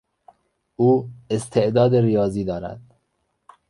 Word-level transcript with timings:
او 0.75 1.09
استعداد 1.29 1.95
ریاضی 1.95 2.43
دارد. 2.45 2.81